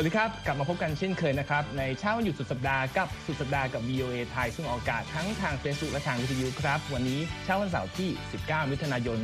[0.00, 8.08] วัสดีครับ กลับมาพบกันเช่นเคยนะครับ ในเช้าวันหยุดสุดสัปดาห์กับสุดสัปดาห์กับ VOA ไทย ซึ่งออกอากาศทั้งทาง Facebook และทางวิทยุครับ วันนี้เช้าวันเสาร์ที่
[8.40, 9.18] 19 มิถุนายน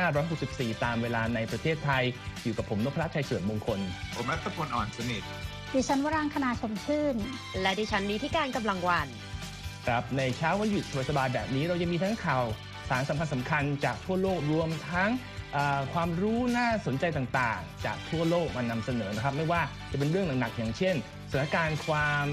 [0.00, 2.02] 2564 ตามเวลาในประเทศไทย
[2.42, 3.80] อยู่กับผมนพรัตน์ชัยเฉลิมมงคล
[4.16, 5.22] ผมรัตพลอ่อนสนิท
[5.74, 7.16] ดิฉันวรางคณาชมชื่น
[7.60, 9.08] และดิฉันนี้ที่การกำลังวัน
[9.86, 12.44] ครับ ในเช้าวันหยุดสบายๆแบบนี้เรายังมีทั้งข่าว
[12.88, 15.37] สารสำคัญสำคัญจากทั่วโลกรวมทั้งอ่า
[15.92, 19.62] ความรู้น่าสนใจต่างๆ จากทั่วโลกมานำเสนอนะครับ ไม่ว่า
[19.92, 20.94] จะเป็นเรื่องหนักๆอย่างเช่น
[21.30, 22.26] สถานการณ์ความ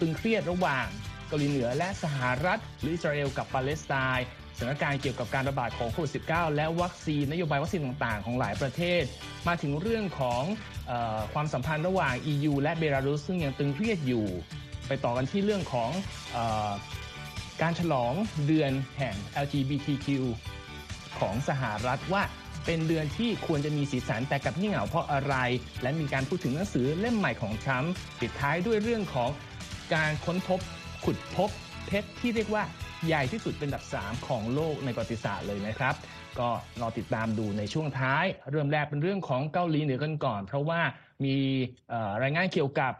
[0.00, 0.86] ตึงเครียดระหว่าง
[1.28, 9.02] เกาหลีเหนือและสหรัฐ หรืออิสราเอลกับปาเลสไตน์สถานการณ์เกี่ยวกับการระบาดของโควิด -19 และวัคซีนนโยบายวัคซีนต่างๆ ของหลายประเทศ
[9.48, 10.42] มาถึงเรื่องของ
[10.90, 14.26] ออความสัมพันธ์ระหว่าง EU และเบลารุสซึ่งยังตึงเครียดอยู่
[14.86, 15.90] ไปต่อกันที่เรื่องของ
[16.36, 16.70] ออ
[17.62, 18.12] การฉลอง
[18.46, 20.06] เดือนแห่ง LGBTQ
[21.20, 22.22] ของสหรัฐว่า
[22.66, 25.34] เป็นเดือนที่ควรจะมีสีสันแต่กับที่เหงาเพราะอะไร
[25.82, 29.30] และมีการพูดถึงหนังสือเล่มใหม่ของทรัมป์ปิดท้ายด้วยเรื่องของ
[29.94, 30.60] การค้นพบ
[31.04, 31.50] ขุดพบ
[31.86, 32.62] เพชรที่เรียกว่า
[33.06, 35.94] ใหญ่ที่สุดเป็นอันดับ 3 ของโลกในประวัติศาสตร์เลยนะครับ
[36.38, 36.48] ก็
[36.80, 40.80] รอติดตามดูในช่วงท้าย เริ่มแรกเป็นเรื่องของเกาหลีเหนือกันก่อน เพราะว่า
[41.24, 41.36] มี
[42.22, 42.92] รายงานเกี่ยวกับ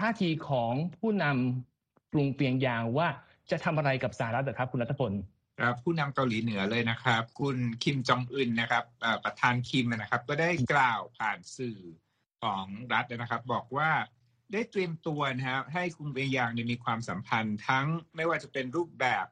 [0.00, 3.08] ท่าทีของผู้นำกรุงเปียงยางว่า
[3.50, 5.12] จะทำอะไรกับสหรัฐนะครับคุณรัฐพล
[5.58, 8.84] ครับผู้นำเกาหลีเหนือเลยนะครับ คุณคิมจองอึนนะครับ
[9.24, 11.78] ประธานคิมนะครับ ก็ได้กล่าวผ่านสื่อ
[12.42, 13.90] ของรัฐนะครับ บอกว่า
[14.52, 17.86] ได้เตรียมตัวนะครับให้กรุงเปียงยางมีความสัมพันธ์ทั้ง
[18.16, 19.26] ไม่ว่าจะเป็นรูปแบบ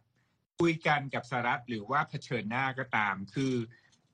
[0.58, 3.54] คุยกันกับสหรัฐหรือว่าเผชิญหน้าก็ตาม คือ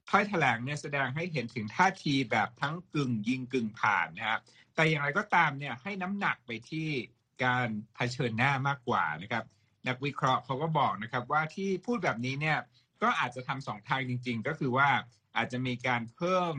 [0.08, 4.40] ถ้อยแถลงเนี่ยแสดงให้เห็นถึงท่าทีแบบทั้งกึ่งยิงกึ่งผ่านนะครับ
[4.74, 6.88] แต่อย่างไรก็ตามเนี่ยให้น้ำหนักไปที่
[7.44, 9.44] การเผชิญหน้ามากกว่านะครับ
[9.88, 12.58] นักวิเคราะห์เขาก็บอกนะครับว่าที่พูดแบบนี้เนี่ย
[13.02, 14.88] ก็อาจจะทำสองทางจริง ๆ ก็คือว่า
[15.36, 16.54] อาจจะมีการเพิ่ม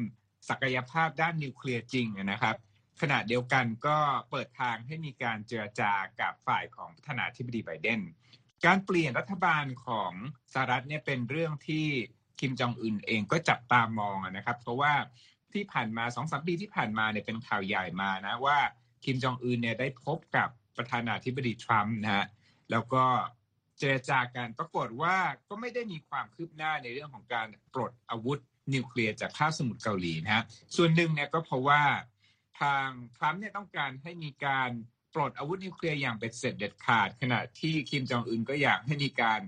[0.50, 2.56] ศักยภาพด้านนิวเคลียร์จริงนะครับ
[3.02, 3.98] ขณะเดียวกันก็
[4.30, 8.02] เปิดทางให้มีการเจรจากับฝ่ายของประธานาธิบดีไบเดน
[8.66, 10.12] การเปลี่ยนรัฐบาลของ
[10.54, 11.88] สหรัฐเนี่ยเป็นเรื่องที่
[12.40, 14.94] คิมจองอึนเองก็จับตามองนะครับ เพราะว่า
[15.54, 18.58] ที่ผ่านมาสองสามปีที่ผ่านมาเนี่ยเป็นข่าวใหญ่มานะว่า
[19.04, 22.26] คิมจองอึนเนี่ยได้พบกับประธานาธิบดีทรัมป์นะฮะ
[22.74, 23.06] แล้วก็
[23.80, 25.16] เจรจากันปรากฏว่า
[25.50, 28.40] ก็ไม่ได้มีความคืบหน้าในเรื่องของการปลดอาวุธ
[28.74, 30.44] นิวเคลียร์จากคาบสมุทรเกาหลีนะฮะ
[30.76, 31.82] ส่วนหนึ่งเนี่ยก็เพราะว่า
[32.62, 34.70] ทางทรัมป์เนี่ยต้องการให้มีการ
[35.14, 39.42] ปลดอาวุธนิวเคลียร์อย่างเป็นเสร็จเด็ดขาด ขณะที่คิมจองอึนก็อยากให้มีการ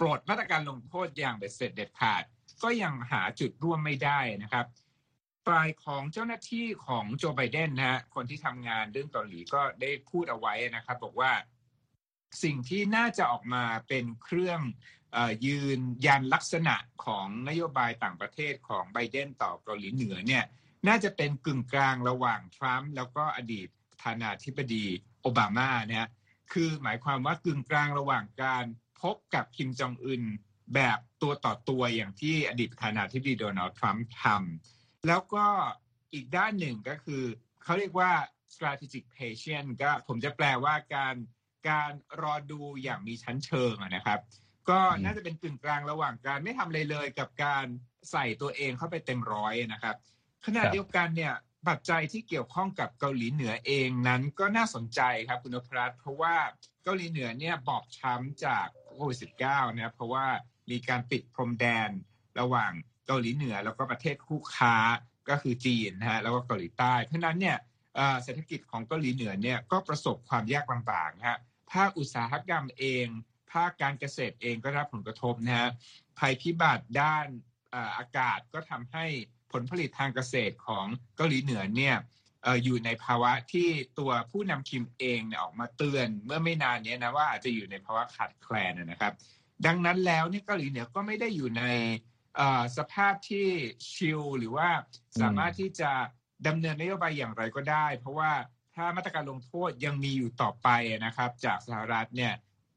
[0.00, 2.22] ปลดมาตรการลงโทษอย่างเป็นเสร็จเด็ดขาด
[2.62, 4.66] ก็ยังหาจุดร่วมไม่ได้นะครับ
[5.46, 11.32] ฝ่ายของเจ้าหน้าที่ของโจไบเดนนะฮะคนที่ทำงานเรื่องเกาหลีก็ได้พูดเอาไว้นะครับ บอกว่า
[12.42, 14.60] สิ่งที่น่าจะออกมาเป็นเครื่อง
[15.16, 20.44] อยืนยันลักษณะของนโยบายต่างประเทศของไบเดนต่อเกาหลีเหนือเนี่ย
[20.88, 24.86] น่าจะเป็นกึ่งกลางระหว่างทรัมป์แล้วก็อดีตประธานาธิบดี
[25.22, 26.10] โอบามานะฮะ
[26.52, 28.64] คือหมายความว่ากึ่งกลางระหว่างการ
[29.02, 30.22] พบกับคิมจองอึน
[30.74, 35.46] แบบตัวต่อตัวอย่างที่อดีตประธานาธิบดีโดนัลด์ทรัมป์ทำแล้วก็
[36.14, 37.22] อีกด้านหนึ่งก็คือ
[37.62, 38.12] เขาเรียกว่า
[38.54, 41.14] strategic patience ก็ผมจะแปลว่าการ
[41.68, 41.90] การ
[42.22, 44.20] รอดูอย่างมีชั้นเชิงอะนะครับ
[44.70, 47.66] ก็น่าจะเป็นกึ่งกลางระหว่างการไม่ทำอะไรเลยกับการ
[48.10, 49.96] ใส่ตัวเองเข้าไปเต็มร้อยนะครับ
[50.44, 51.34] ขณะครับเดียวกันเนี่ย
[51.68, 56.36] ปัจจัยที่เกี่ยวข้องกับเกาหลีเหนือเองนั้นก็น่าสนใจครับคุณนพรัตน์เพราะว่า
[56.84, 60.26] เกาหลีเหนือเนี่ยบอบช้ำจากโควิด19นะครับเพราะว่า
[60.70, 61.90] มีการปิดพรมแดน
[62.40, 62.72] ระหว่าง
[63.06, 64.76] เกาหลีเหนือแล้วก็ประเทศคู่ค้า
[65.28, 67.56] ก็คือจีนนะฮะแล้วก็เกาหลีใต้เพราะฉะนั้นเนี่ย
[67.96, 71.38] เอ่อเศรษฐกิจของเกาหลีเหนือเนี่ยก็ประสบความยากลำบากนะฮะ
[71.72, 73.06] ภาคอุตสาหกรรมเอง
[73.52, 75.70] ภาคการเกษตรเองก็ได้รับผลกระทบนะฮะ
[76.18, 77.26] ภัยพิบัติด้าน
[77.70, 79.06] เอ่ออากาศก็ทำให้
[79.52, 80.86] ผลผลิตทางเกษตรของ
[81.16, 81.96] เกาหลีเหนือเนี่ย
[82.42, 89.12] เอ่ออยู่ในภาวะที่ตัวผู้นำคิมเองเนี่ยออกมาเตือนเมื่อไม่นานเนี้ยนะว่าอาจจะอยู่ในภาวะขาดแคลนนะนะครับ
[89.66, 91.64] ดังนั้นแล้วเนี่ยเกาหลีเหนือก็ไม่ได้อยู่ใน
[92.36, 93.46] เอ่อสภาพที่
[93.92, 94.68] ชิลหรือว่า
[95.20, 95.90] สามารถที่จะ
[96.46, 98.32] ดำเนินนโยบายอย่างไรก็ได้ เพราะว่า
[98.76, 100.68] ถ้ามาตรการลงโทษยังมีอยู่ต่อไป
[101.04, 102.32] นะครับ จากสหรัฐเนี่ย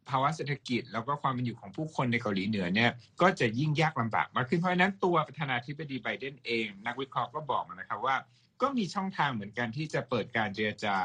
[0.09, 2.91] ภาวะเศรษฐกิจแล้วก็ความเป็นอยู่ของผู้คนในเกาหลีเหนือเนี่ย
[3.21, 8.15] ก็จะยิ่งยากลำบากมากขึ้นเพราะฉะนั้นตัวประธานาธิบดีไบเดนเอง นักวิเคราะห์ก็บอกนะครับว่า
[8.61, 10.95] ก็มีช่องทางเหมือนกันที่จะเปิดการเจรจา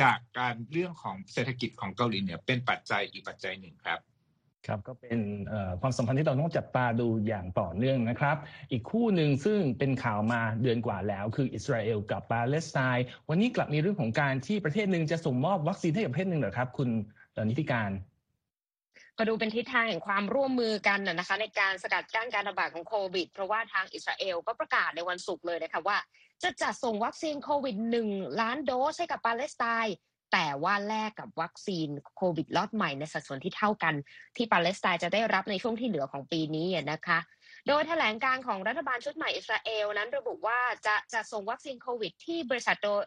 [0.00, 3.98] จากการเรื่องของเศรษฐกิจของเกาหลีเหนือเป็นปัจจัยอีกปัจจัยหนึ่งครับ
[4.66, 5.18] ครับก็เป็น
[5.48, 8.36] เอ่อความสัมพันธ์ที่เราต้องจับตาดูอย่างต่อเนื่องนะครับ
[8.72, 16.88] อีกคู่หนึ่งซึ่งเป็นข่าวมาเดือนกว่าแล้ว คืออิสราเอลกับปาเลสไตน์วันนี้กลับมีเรื่องของการที่ประเทศหนึ่งจะส่งมอบวัคซีนให้กับประเทศหนึ่งเหรอครับ คุณ
[17.32, 17.90] เอ่อนิติการ
[19.18, 25.98] ก็ดูเป็นทิศทางแห่งความร่วมมือกันนะนะคะ ในการสกัดกั้นการระบาดของโควิด เพราะว่าทางอิสราเอลก็ประกาศในวันศุกร์เลยนะคะว่า
[26.42, 27.76] จะจัดส่งวัคซีนโควิด
[28.08, 29.94] 1 ล้านโดสให้กับปาเลสไตน์
[30.32, 33.94] แต่ว่าแลกกับวัคซีนโควิดล็อตใหม่ในสัดส่วนที่เท่ากัน
[34.36, 37.18] ที่ปาเลสไตน์จะได้รับในช่วงที่เหลือของปีนี้นะคะ
[37.68, 43.02] โดยแถลงการณ์ของรัฐบาลชุดใหม่อิสราเอลนั้นระบุว่าจะจะส่งวัคซีนโควิด ที่บริษัทโดย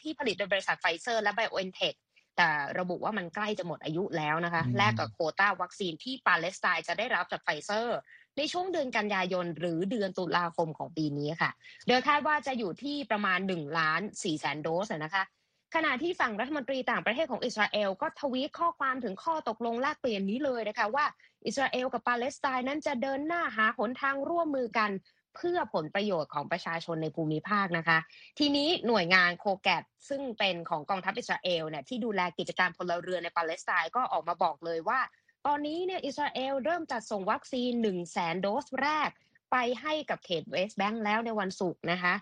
[0.00, 1.94] ที่ผลิตโดยบริษัทไฟเซอร์และไบโอเอนเทค
[2.36, 7.98] แต่ระบุว่ามันใกล้จะหมดอายุแล้วนะคะ แลกกับโควตาวัคซีนที่ปาเลสไตน์จะได้รับจากไฟเซอร์
[8.36, 11.50] ในช่วงเดือนกันยายน หรือเดือนตุลาคมของปีนี้ค่ะ
[11.88, 15.24] โดยคาดว่าจะอยู่ที่ประมาณ1ล้าน4แสนโดสนะคะ
[15.74, 21.04] ขณะที่ฝั่งรัฐมนตรีต่างประเทศของอิสราเอลก็ทวีตข้อความถึงข้อตกลงแลกเปลี่ยนนี้เลยนะคะว่า
[21.46, 24.90] อิสราเอลกับปาเลสไตน์นั้นจะเดินหน้าหาหนทางร่วมมือกัน
[25.36, 27.98] เพื่อผลประโยชน์ของประชาชนในภูมิภาคนะคะ
[28.38, 35.00] ทีนี้หน่วยงานโคแกตซึ่งเป็นของกองทัพอิสราเอลเนี่ยที่ดูแลกิจการพลเรือนในปาเลสไตน์ก็ออกมาบอกเลยว่า
[35.46, 39.10] ตอนนี้เนี่ยอิสราเอลเริ่มจัดส่งวัคซีน1 0 0 0 0แสนโดสแรก
[39.52, 42.14] ไปให้กับเขตเวสต์แบงก์แล้วในวันศุกร์นะคะ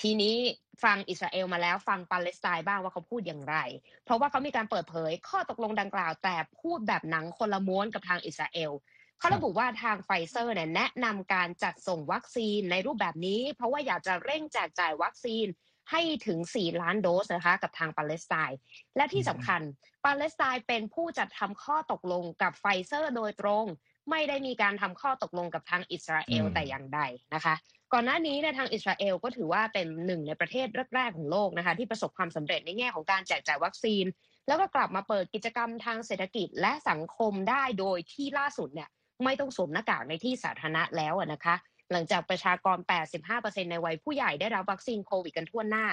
[0.00, 0.36] ทีนี้
[0.84, 3.56] ฟังอิสราเอลมาแล้วฟังปาเลสไตน์บ้างว่าเขาพูดอย่างไร
[4.04, 8.72] เพราะว่าเขามีการเปิดเผยข้อตกลงดังกล่าว แต่พูดแบบหนังคนละม้วนกับทางอิสราเอล
[9.18, 15.46] เขาระบุว่าทางไฟเซอร์เนี่ยแนะนำการจัดส่งวัคซีนในรูปแบบนี้ เพราะว่าอยากจะเร่งแจกจ่ายวัคซีน
[15.90, 18.58] ให้ถึง 4 ล้านโดสนะคะกับทางปาเลสไตน์
[18.96, 19.60] และที่สำคัญ
[20.04, 23.66] ปาเลสไตน์เป็นผู้จัดทำข้อตกลงกับไฟเซอร์โดยตรง
[24.10, 27.00] ไม่ได้มีการทำข้อตกลงกับทางอิสราเอลแต่อย่างใด
[27.34, 27.54] นะคะ
[27.92, 34.04] ก่อนหน้านี้ในทางอิสราเอลก็ถือว่าเป็นหนึ่งในประเทศแรกๆของโลกนะคะ ที่ประสบความสำเร็จในแง่ของการแจกจ่ายวัคซีน
[34.46, 38.88] แล้วก็กลับมาเปิดกิจกรรมทางเศรษฐกิจและสังคมได้โดยที่ล่าสุดเนี่ย
[39.24, 41.54] ไม่ต้องสวมหน้ากากในที่สาธารณะแล้วนะคะ
[41.92, 42.78] หลังจากประชากร
[43.24, 45.86] 85%ในวัยผู้ใหญ่ได้รับวัคซีนโควิดกันทั่วหน้า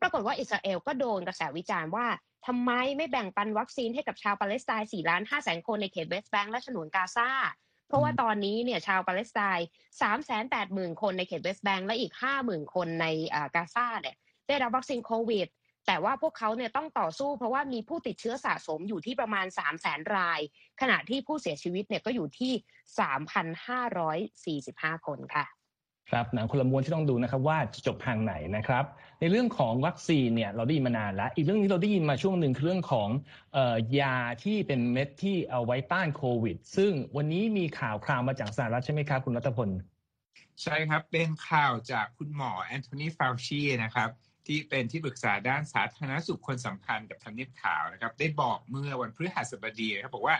[0.00, 2.06] ปรากฏว่าอิสราเอลก็โดนกระแสวิจารณ์ว่า
[2.46, 7.30] ทำไมไม่แบ่งปันวัคซีนให้กับชาวปาเลสไตน์4ล้าน5แสนคนในเขตเวสต์แบงก์และฉนวนกาซา
[7.88, 9.66] เพราะว่าตอนนี้เนี่ยชาวปาเลสไตน์
[10.00, 13.06] สามแสนแปดหมื่นคนในเขตเวสต์แบงก์และอีกห้าหมื่นคนใน
[13.54, 14.16] กาซาเนี่ย
[14.48, 15.48] ได้รับวัคซีนโควิด
[15.86, 20.40] แต่ว่าพวกเขาเนี่ยต้องต่อสู้เพราะว่ามีผู้ติดเชื้อสะสมอยู่ที่ประมาณ 3 0 0แสนราย
[20.80, 22.52] ขณะที่ผู้เสียชีวิตเนี่ยก็อยู่ที่
[24.94, 25.44] 3,545 คนค่ะ
[26.10, 28.84] ครับหนังคนละม้วนที่ต้องดูนะครับว่าจะจบทางไหนนะครับ
[29.20, 33.08] ในเรื่องของวัคซีนเนี่ยเราได้ยินมานานแล้ว อีกเรื่องนี้เราได้ยินมาช่วงหนึ่งคือเรื่องของ
[33.56, 39.70] ออยาที่เป็นเม็ดที่เอาไว้ต้านโควิด ซึ่งวันนี้มีข่าวคราวมาจากสหรัฐใช่ไหมครับ คุณรัตพล
[40.62, 44.10] ใช่ครับเป็นข่าวจากคุณหมอแอนโทนีฟาวชีนะครับ
[44.46, 50.36] ที่เป็นที่ปรึกษาด้านสาธารณสุขคนสำคัญกับทำเนียบข่าวนะครับ ได้บอกเมื่อวันพฤหัสบดีครับบอกว่า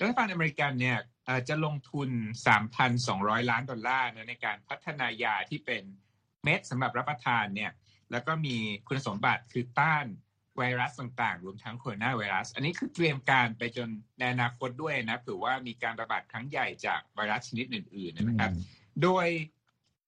[0.00, 0.98] รัฐบาลอเมริกันเนี่ย
[1.48, 2.08] จะลงทุน
[2.80, 5.82] 3,200 ล้านดอลลาร์ในการพัฒนายาที่เป็น
[6.44, 7.72] เม็ดสำหรับรับประทานเนี่ย
[8.10, 8.56] แล้วก็มี
[8.86, 10.06] คุณสมบัติคือต้าน
[10.56, 18.52] ไวรัสต่างๆ รวมทั้งโคโรนาไวรัส อันนี้คือเตรียมการไปจนในอนาคตด้วยนะถือว่ามีการระบาดครั้งใหญ่จากไวรัสชนิดอื่น ๆนะครับ
[19.02, 19.26] โดย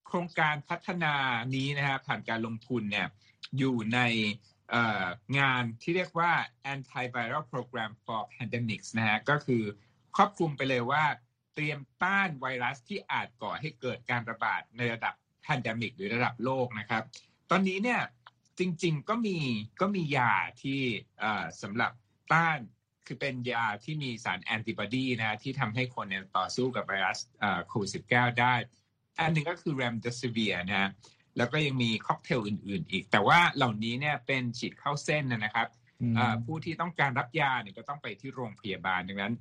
[0.06, 1.14] โครงการพัฒนา
[1.54, 3.08] นี้นะครับผ่านการลงทุนเนี่ย
[3.58, 4.00] อยู่ใน
[5.38, 6.32] งานที่เรียกว่า
[6.74, 9.62] Antiviral Program for Pandemics นะฮะก็คือ
[10.16, 11.04] ครอบคลุมไปเลยว่า
[11.54, 17.02] เตรียมต้านไวรัสที่อาจก่อให้เกิดการระบาดในระดับ pandemic หรือระดับโลกนะครับ
[17.50, 18.00] ตอนนี้เนี่ย
[18.58, 19.38] จริงๆก็มี
[19.80, 20.32] ก็มียา
[20.62, 20.80] ที่
[21.62, 21.92] สำหรับ
[22.32, 22.58] ต้าน
[23.06, 27.18] คือเป็นยาที่มีสารแอนติบอดีนะที่ทำให้คนเนี่ยต่อสู้กับไวรัส
[27.68, 28.54] โควิด -19 ได้
[29.18, 30.90] อันหนึ่งก็คือ Remdesivir นะ
[31.36, 35.68] แล้วก็ยังมีค็อกเทลอื่น ๆ อีก แต่ว่าเหล่านี้เนี่ยเป็นฉีดเข้าเส้นนะครับ
[36.44, 39.34] ผู้ที่ต้องการรับยาเนี่ยก็ต้องไปที่โรงพยาบาลดังนั้น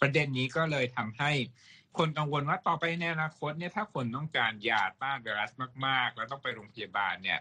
[0.00, 1.30] ประเด็นนี้ก็เลยทำให้
[1.98, 5.50] คนกังวลว่าต่อไปในอนาคตเนี่ยถ้าคนต้องการยาต้านไวรัส
[5.86, 7.38] มาก ๆ แล้วต้องไปโรงพยาบาลเนี่ย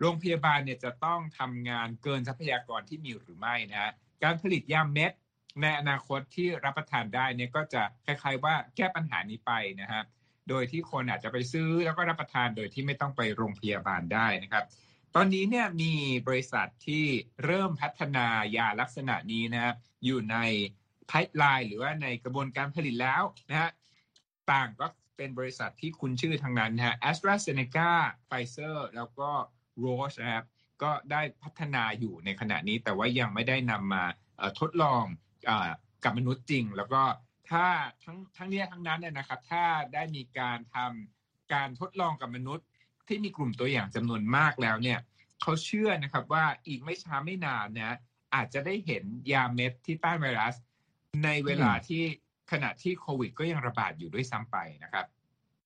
[0.00, 5.12] โรงพยาบาลเนี่ยจะต้องทำงานเกินทรัพยากรที่มีหรือไม่นะการผลิตยาเม็ด
[5.62, 10.02] ในอนาคตที่รับประทานได้เนี่ยก็จะคล้ายๆว่าแก้ปัญหานี้ไปนะฮะ
[10.48, 14.64] โดยที่คนอาจจะไปซื้อแล้วก็รับประทานโดยที่ไม่ต้องไปโรงพยาบาลได้นะครับ
[15.14, 15.92] ตอนนี้เนี่ยมี
[16.28, 17.04] บริษัทที่
[17.44, 18.26] เริ่มพัฒนา
[18.56, 19.74] ยาลักษณะนี้นะ
[20.04, 20.36] อยู่ใน
[21.06, 23.70] ไพป์ไลน์หรือว่าในกระบวนการผลิตแล้วนะฮะ
[24.50, 24.86] ต่างก็
[25.16, 27.90] เป็นบริษัทที่คุณชื่อทางนั้นนะฮะ a s t r a z เซ e c a
[28.28, 29.30] Pfizer แล้วก็
[29.84, 30.46] Roche นะครับ
[30.82, 34.04] ก็ได้พัฒนาอยู่ในขณะนี้แต่ว่ายังไม่ได้นำมา
[34.60, 35.02] ทดลอง
[35.48, 35.50] อ
[36.04, 37.02] กับมนุษย์จริง แล้วก็
[37.50, 37.66] ถ้า
[38.04, 39.64] ทั้งทั้งนี้ทั้งนั้นเนี่ยนะครับ ถ้า
[39.94, 42.66] ได้มีการทำการทดลองกับมนุษย์
[43.08, 44.98] ที่มีกลุ่มตัวอย่างจำนวนมากแล้วเนี่ย
[45.42, 47.96] เขาเชื่อนะครับว่าอีกไม่ช้าไม่นานนะ
[48.34, 50.54] อาจจะได้เห็นยาเม็ดที่ต้านไวรัส
[51.24, 52.02] ในเวลาที่
[52.52, 55.06] ขณะที่โควิด ก็ยังระบาดอยู่ด้วยซ้ำไปนะครับ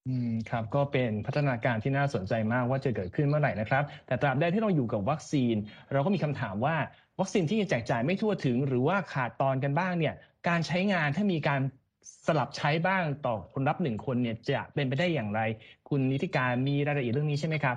[0.08, 5.54] อืมครับก็เป็นพัฒนาการที่น่าสนใจมากว่าจะเกิดขึ้นเมื่อไหร่นะครับ แต่ตราบใดที่เราอยู่กับวัคซีน
[5.92, 6.76] เราก็มีคำถามว่า
[7.20, 10.14] วัคซีนที่ยังแจกจ่ายไม่ทั่วถึง หรือว่าขาดตอนกันบ้างเนี่ย
[10.48, 11.60] การใช้งานถ้ามีการ
[12.26, 15.40] สลับใช้บ้างต่อคนรับหนึ่งคนเนี่ยจะเป็นไปได้อย่างไร
[15.88, 17.76] คุณนิติการมีรายละเอียดเรื่องนี้ใช่ไหมครับ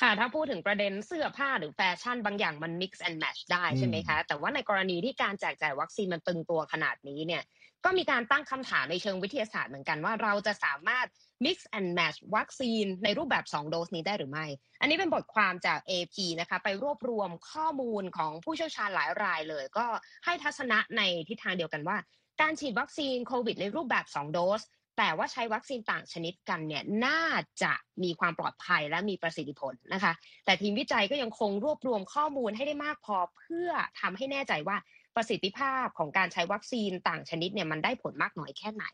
[0.00, 7.42] ค่ะถ้าพูดถึงประเด็นเสื้อผ้าหรือแฟชั่นบางอย่างมัน mix and match ได้ใช่ไหมคะ แต่ว่าในกรณีที่การแจกจ่ายวัคซีนมันตึงตัวขนาดนี้เนี่ย
[7.84, 11.06] ก็มีการตั้งคำถามในเชิงวิทยาศาสตร์เหมือนกันว่าเราจะสามารถ
[11.44, 14.46] mix and match วัคซีนในรูปแบบ 2 โดสนี้ได้หรือไม่
[14.80, 19.86] อันนี้เป็นบทความจาก AP นะคะไปรวบรวมข้อมูลของผู้เชี่ยวชาญหลายรายเลย ก็
[20.24, 21.96] ให้ทัศนะในทิศทางเดียวกันว่า
[22.40, 24.62] การฉีดวัคซีนโควิดในรูปแบบ 2 โดส
[24.98, 27.22] แต่ว่าใช้วัคซีนต่างชนิดกันเนี่ยน่า
[27.62, 27.72] จะ
[28.02, 30.12] มีความปลอดภัยและมีประสิทธิผลนะคะ
[30.44, 33.70] แต่ทีมวิจัยก็ยังคงรวบรวมข้อมูลให้ได้มากพอเพื่อ
[34.00, 34.76] ทำให้แน่ใจว่า
[35.16, 38.84] ประสิทธิภาพของการใช้วัคซีนต่างชนิดเนี่ยมันได้ผลมากน้อยแค่ไหน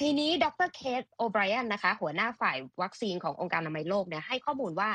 [0.00, 4.90] ทีนี้ดร.เคทโอไบรอันนะคะ หัวหน้าฝ่ายวัคซีนขององค์การอนามัยโลกเนี่ยให้ข้อมูลว่า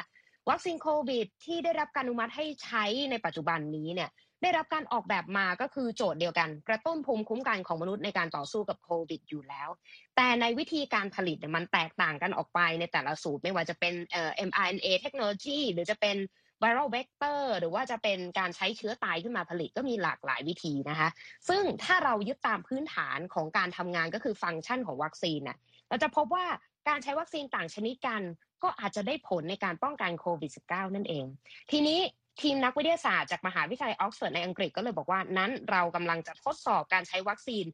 [0.49, 4.09] วัคซีนโควิด ที่ได้รับการอนุมัติให้ใช้ในปัจจุบันนี้เนี่ย
[4.43, 9.69] ได้รับการออกแบบมาก็คือโจทย์เดียวกัน กระตุ้นภูมิคุ้มกันของมนุษย์ในการต่อสู้กับโควิดอยู่แล้ว
[10.15, 16.17] แต่ในวิธีการผลิตเนี่ยมันแตกต่างกันออกไปในแต่ละสูตรไม่ว่าจะเป็นเอ่อ mRNA เทคโนโลยีหรือจะเป็น
[16.63, 21.09] viral vector หรือว่าจะเป็นการใช้เชื้อตายขึ้นมาผลิตก็มีหลากหลายวิธีนะคะ
[21.49, 25.57] ซึ่งถ้าเรายึดตามพื้นฐานของการทำงานก็คือฟังก์ชันของวัคซีนน่ะ
[25.89, 26.45] เราจะพบว่า
[26.89, 28.21] การใช้วัคซีนต่างชนิดกัน
[28.63, 31.25] ก็อาจจะได้ผลในการป้องกันโควิด -19 นั่นเอง
[31.71, 31.99] ทีนี้
[32.41, 37.65] ทีมนักวิทยาศาสตร์จากมหาวิทยาลัยออกซฟอร์ดในอังกฤษก็เลยบอกว่านั้นเรากำลังจะทดสอบการใช้วัคซีน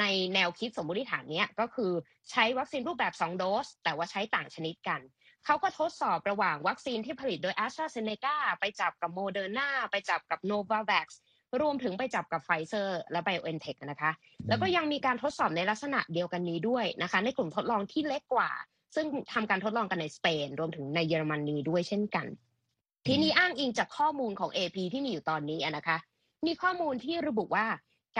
[0.00, 1.92] ในแนวคิดสมมติฐานนี้ก็คือ
[2.30, 5.00] ใช้วัคซีนรูปแบบ 2 โดส แต่ว่าใช้ต่างชนิดกัน
[5.46, 11.06] เขาก็ทดสอบระหว่างวัคซีนที่ผลิตโดย a s t r a z เซ e c a ไปจับกับโมเดอร์นาไปจับกับ Novavax
[11.60, 14.10] รวมถึงไปจับกับไฟเซอร์และ BioNTech นะคะ
[14.48, 18.50] แล้วก็ยังมีการทดสอบในลักษณะเดียวกันนี้ด้วยนะคะ ในกลุ่มทดลองที่เล็กกว่า
[18.94, 22.26] ซึ่งทำการทดลองกันในสเปน รวมถึงในเยอรมนีด้วยเช่นกัน
[23.06, 25.96] ทีนี้อ้างอิงจากข้อมูลของ AP ที่มีอยู่ตอนนี้นะคะ
[26.46, 27.66] มีข้อมูลที่ระบุว่า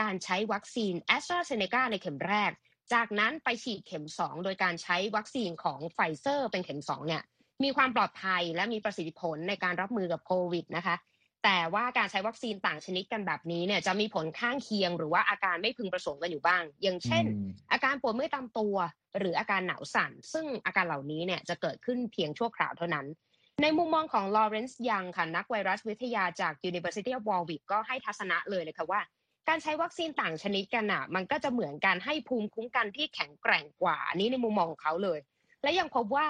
[0.01, 2.51] การใช้วัคซีน a s t r a z เซ e c a ในเข็มแรก
[2.93, 7.23] จากนั้นไปฉีดเข็ม 2 โดยการใช้วัคซีนของไฟเซอร์เป็นเข็ม2เนี่ย
[7.63, 10.95] มีความปลอดภัยและมีประสิทธิผลในการรับมือกับโควิดนะคะ
[11.43, 17.23] แต่ว่าการใช้วัคซีนต่างชนิดกันแบบนี้เนี่ยจะมีผลข้างเคียงหรือว่าอาการไม่พึงประสงค์กันอยู่บ้าง อย่างเช่น
[17.71, 18.75] อาการปวดเมื่อยตามตัว
[19.19, 23.05] หรืออาการหนาวสั่น ซึ่งอาการเหล่านี้เนี่ยจะเกิดขึ้นเพียงชั่วคราวเท่านั้น
[23.61, 29.01] ในมุมมองของลอเรนซ์ยังค่ะนักไวรัสวิทยาจาก University of Warwick ก็ให้ทัศนะเลยเลยค่ะว่า
[29.47, 35.19] การใช้วัคซีนต่างชนิดกันอะ มันก็จะเหมือนการให้ภูมิคุ้มกันที่แข็งแกร่งกว่า อันนี้ในมุมมองของเขาเลย
[35.63, 36.27] และยังพบว่า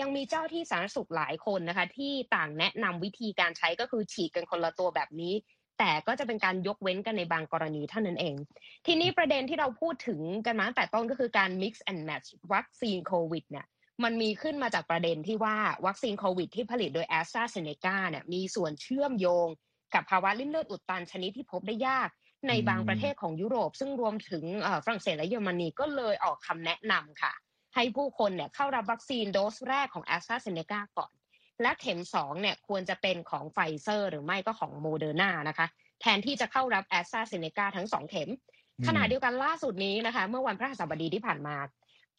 [0.00, 5.34] ยังมีเจ้าที่สาธารณสุขหลายคนนะคะ ที่ต่างแนะนำวิธีการใช้ก็คือฉีดกันคนละตัวแบบนี้
[5.78, 8.34] แต่ก็จะเป็นการยกเว้นกันในบางกรณีเท่านั้นเอง
[8.86, 13.66] ทีนี้ประเด็นที่เราพูดถึงกันมาตั้งแต่ต้นก็คือการ mix and match วัคซีนโควิดเนี่ย
[14.04, 15.56] มันมีขึ้นมาจากประเด็นที่ว่า
[15.86, 19.48] วัคซีนโควิดที่ผลิตโดย a s t r a z เซ e c a เนี่ยมีส่วนเชื่อมโยง
[19.94, 22.08] กับภาวะริ่มเลือดอุดตันชนิดที่พบได้ยาก
[22.48, 24.44] ในบางประเทศของยุโรป ซึ่งรวมถึง
[24.84, 27.32] ฝรั่งเศสและเยอรมนีก็เลยออกคำแนะนำค่ะ
[27.74, 31.12] ให้ผู้คนเนี่ยเข้ารับวัคซีนโดสแรกของ AstraZeneca ก่อน
[31.62, 35.66] และเข็ม2เนี่ยควรจะเป็นของไฟเซอร์ หรือไม่ก็ของโมเดอร์นานะคะ
[36.00, 38.30] แทนที่จะเข้ารับ AstraZeneca ทั้ง2เข็ม
[38.86, 41.56] ขณะเดียวกันล่าสุดนี้นะคะ เมื่อวันพฤหัสบดีที่ผ่านมา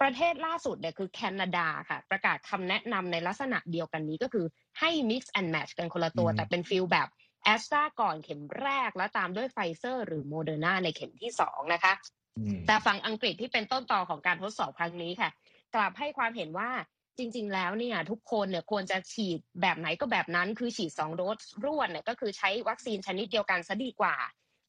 [0.01, 4.45] ประเทศล่าสุดเนี่ยคือแคนาดาค่ะ ประกาศคำแนะนำในลักษณะเดียวกันนี้ก็คือ
[4.79, 7.07] ให้ mix and match กันคนละตัว แต่เป็น feel แบบ
[7.45, 11.93] แอสตราก่อนเข็มแรกแล้วตามด้วยไฟเซอร์หรือโมเดอร์นาในเข็มที่2นะคะ
[12.67, 15.29] แต่ฝั่งอังกฤษที่เป็นต้นตอของการทดสอบครั้งนี้ค่ะ
[15.75, 16.69] กลับให้ความเห็นว่า
[17.17, 24.15] จริง ๆ แล้วเนี่ยทุกคนเนี่ยควรจะฉีดแบบไหนก็แบบนั้น คือฉีด2โดสรวดเนี่ยก็คือใช้วัคซีนชนิดเดียวกันซะดีกว่า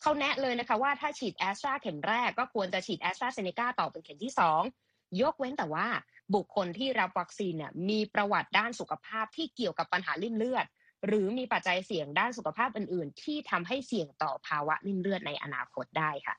[0.02, 4.32] เขาแนะเลยนะคะว่าถ้าฉีดแอสตราเข็มแรกก็ควรจะฉีดแอสตราเซเนกาต่อเป็นเข็มที่
[4.76, 5.86] 2ยกเว้นแต่ว่า
[6.34, 10.66] บุคคลที่รับวัคซีนเนี่ยมีประวัติด้านสุขภาพที่เกี่ยวกับปัญหาลิ่มเลือด
[11.06, 16.36] หรือมีปัจจัยเสี่ยงด้านสุขภาพอื่น ๆ ที่ทำให้เสี่ยงต่อภาวะลิ่มเลือดในอนาคตได้ค่ะ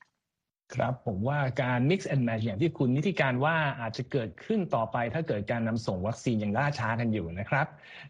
[0.74, 7.66] ครับผมว่าการ mix and match อย่างที่คุณนีธิกาญจน์ว่าอาจจะเกิดขึ้นต่อไปถ้าเกิดการนำส่งวัคซีนอย่างล่าช้ากันอยู่นะครับ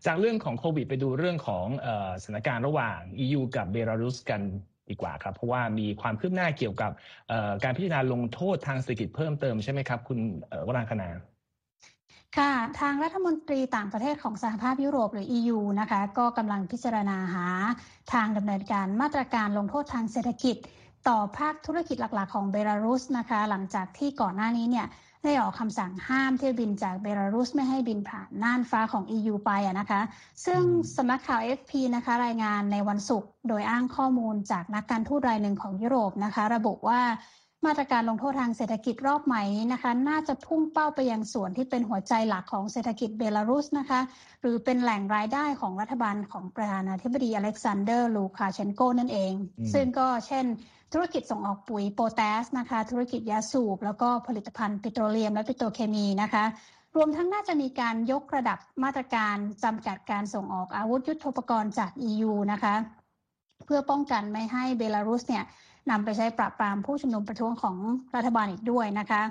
[0.06, 1.66] จากเรื่องของโควิดไปดูเรื่องของ
[2.22, 4.42] สถานการณ์ระหว่าง EU กับเบลารุสกัน
[4.90, 6.90] ดีกว่าครับ เพราะว่ามีความคืบหน้าเกี่ยวกับ
[7.64, 10.18] การพิจารณาลงโทษทางเศรษฐกิจเพิ่มเติมใช่ไหมครับ คุณ
[10.66, 11.08] วรางคณา
[12.36, 17.46] ค่ะ ทางรัฐมนตรีต่างประเทศของสหภาพยุโรปหรือ EU นะคะ ก็กำลังพิจารณาหา
[18.12, 20.56] ทางดำเนินการมาตรการลงโทษทางเศรษฐกิจ
[21.08, 24.86] ต่อภาคธุรกิจหลักๆ ของเบลารุสนะคะ หลังจากที่ก่อนหน้านี้เนี่ย
[25.24, 30.00] ได้ออกคำสั่งห้ามเที่ยวบินจากเบลารุสไม่ให้บินผ่านน่านฟ้าของ EU ไปนะคะ
[30.46, 30.62] ซึ่ง
[30.96, 37.00] สำนักข่าว AFP นะคะรายงานในวันศุกร์โดยอ้างข้อมูลจากนักการทูตรายหนึ่งของยุโรปนะคะ ระบุว่า
[37.66, 44.00] มาตรการลงโทษทางเศรษฐกิจรอบใหม่นี้นะคะ น่าจะพุ่งเป้าไปยังส่วนที่เป็นหัวใจหลักของเศรษฐกิจเบลารุสนะคะ
[44.40, 49.32] หรือเป็นแหล่งรายได้ของรัฐบาลของประธานาธิบดีอเล็กซานเดอร์ลูคาเชนโกนั่นเอง
[49.72, 50.44] ซึ่งก็เช่น
[50.92, 56.44] ธุรกิจส่งออกปุ๋ยโปแทสนะคะ ธุรกิจยาสูบ แล้วก็ผลิตภัณฑ์ปิโตรเลียมและปิโตรเคมีนะคะ
[56.96, 62.74] รวมทั้งน่าจะมีการยกระดับมาตรการจำกัดการส่งออกอาวุธยุโทโธปกรณ์จาก EU นะคะ
[63.66, 65.44] เพื่อป้องกันไม่ให้เบลารุสเนี่ย
[65.90, 67.76] นำไปใช้ปราบปรามผู้ชุมนุมประท้วงของ
[68.16, 69.22] รัฐบาลอีกด้วยนะคะ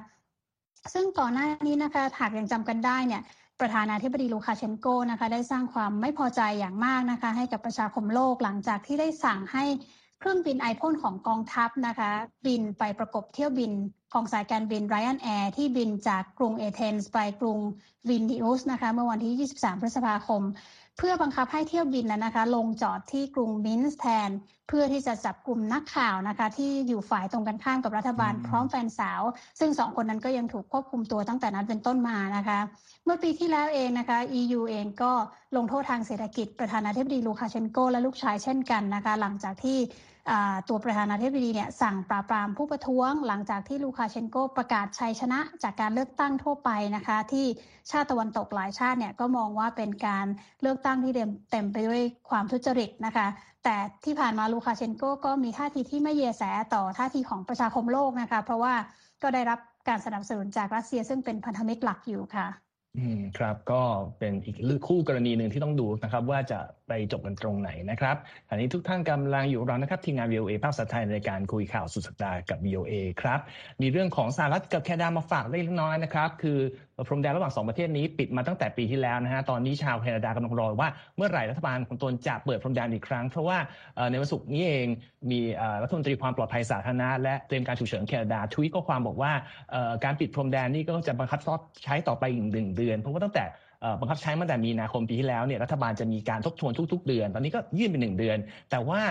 [0.94, 3.22] ซึ่งก่อนหน้านี้นะคะหากยังจำกันได้เนี่ย
[3.60, 9.64] ประธานาธิบดีลูคาเชนโกนะคะได้สร้างความไม่พอใจอย่างมากนะคะ ให้กับประชาคมโลกหลังจากที่ได้สั่งให้
[10.20, 12.12] เครื่องบินไอพ่นของกองทัพนะคะ
[12.46, 13.72] บินไปประกบเที่ยวบิน
[14.14, 17.60] ของสายการบินไรอันแอร์ที่บินจากกรุงเอเธนส์ไปกรุง
[18.10, 20.42] วิลนีอุสนะคะ เมื่อวันที่ 23 พฤษภาคม
[20.98, 24.30] เพื่อบังคับให้เที่ยวบินนั้นนะคะ ลงจอดที่กรุงมินสก์แทน
[24.68, 29.22] เพื่อที่จะจับกลุ่มนักข่าวนะคะ ที่อยู่ฝ่ายตรงกันข้ามกับรัฐบาลพร้อมแฟนสาว
[29.60, 32.60] ซึ่งสองคนนั้นก็ยังถูกควบคุมตัวตั้งแต่นั้นเป็นต้นมานะคะ
[33.06, 35.12] เมื่อปีที่แล้วเองนะคะ EU เองก็
[35.58, 39.78] ลงโทษทางเศรษฐกิจประธานาธิบดีลูคาเชนโกและลูกชายเช่นกันนะคะ หลังจากที่
[40.68, 47.46] ตัวประธานาธิบดีเนี่ยสั่งปราบปรามผู้ประท้วง หลังจากที่ลูคาเชนโกประกาศชัยชนะจากการเลือกตั้งทั่วไปนะคะ ที่
[47.92, 50.26] ชาติตะวันตกหลายชาติเนี่ยก็มองว่าเป็นการ
[50.62, 51.14] เลือกตั้งที่
[51.52, 53.28] เต็มไปด้วยความทุจริตนะคะ
[53.64, 56.44] แต่ที่ผ่านมาลูคาเชนโกก็มีท่าทีที่ไม่แยแส
[56.74, 58.74] ต่อท่าทีของประชาคมโลกนะคะ เพราะว่า
[59.24, 62.48] ก็ได้รับการสนับสนุนจากรัสเซียซึ่งเป็นพันธมิตรหลักอยู่ค่ะ
[62.98, 63.82] อืมครับก็
[64.20, 64.56] เป็นอีก
[64.88, 68.16] คู่กรณีหนึ่งที่ต้องดูนะครับ ว่าจะ ไปจบกันตรงไหนนะครับ
[68.50, 73.40] อันนี้ทุกท่านกำลังอยู่เรานะครับทีมงาน VOA ภาพสัตไทยในการคุยข่าวสุดสัปดาห์กับ VOA ครับ
[73.82, 76.60] มีเรื่องของสหรัฐกับแคนาดามาฝากเล็กน้อยนะครับ คือ
[77.08, 83.58] พรมแดนระหว่างสองประเทศนี้ปิดมาตั้งแต่ปีที่แล้วนะฮะ ตอนนี้ชาวแคนาดากำลังรอว่าเมื่อไหร่รัฐบาลของตนจะเปิดพรมแดนอีกครั้ง เพราะว่า
[84.12, 84.88] ในวันศุกร์นี้เอง
[85.32, 85.40] มี
[85.82, 89.32] รัฐมนตรีความปลอดภัยสาธารณะและเตรียมการฉุกเฉินแคนาดาทวีตข้อความบอกว่า
[90.04, 91.40] การปิดพรมแดนนี่ก็จะบังคับ
[91.84, 93.44] ใช้ต่อไปอีกหนึ่งเดือน เพราะว่าตั้งแต่
[94.00, 98.38] บังคับใช้มาแต่มีนาคมปีที่แล้วเนี่ยรัฐบาลจะมีการทบทวนทุก ๆ เดือน ตอนนี้ก็ยื่นเป็นหนึ่งเดือน
[98.72, 99.02] แต่ว่า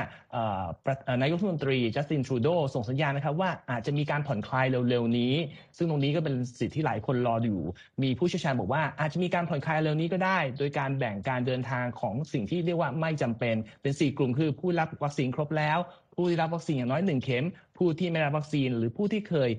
[1.23, 5.35] นายกรัฐมนตรีจัสตินทรูโดส่งสัญญาณนะครับว่าอาจจะมีการผ่อนคลายเร็วๆนี้
[5.77, 7.61] ซึ่งตรงนี้ก็เป็นสิทธิที่หลายคนรออยู่
[8.03, 15.79] มีผู้เชี่ยวชาญบอกว่าอาจจะมีการผ่อนคลายเร็วนี้ก็ได้ โดยการแบ่งการเดินทางของสิ่งที่เรียกว่าไม่จำเป็นเป็น 4 กลุ่มคือผู้รับวัคซีนครบแล้ว
[16.15, 19.51] ผู้ที่รับวัคซีนอย่างน้อย1เข็ม ผู้ที่ไม่รับวัคซีนหรือผู้ที่เคย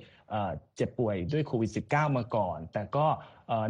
[0.75, 3.07] เจ็บป่วยด้วยโควิด -19 มาก่อน แต่ก็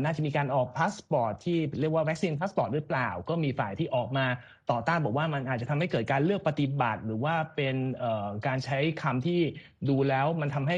[0.04, 4.26] น่าจะมีการออกพาสปอร์ตที่เรียกว่าวัคซีนพาสปอร์ตหรือเปล่า ก็มีฝ่ายที่ออกมา
[4.72, 7.76] ต่อต้านบอกว่ามันอาจจะทำให้เกิดการเลือกปฏิบัติ หรือว่าเป็น
[8.48, 9.42] การใช้คำที่
[9.90, 10.78] ดูแล้วมันทำให้